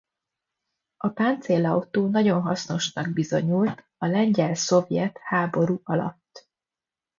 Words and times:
A 0.97 1.07
páncélautó 1.09 2.07
nagyon 2.09 2.41
hasznosnak 2.41 3.09
bizonyult 3.13 3.83
a 3.97 4.05
lengyel–szovjet 4.05 5.17
háború 5.21 5.79
alatt. 5.83 6.49